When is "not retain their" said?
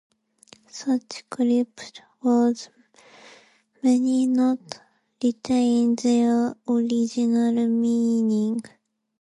4.25-6.55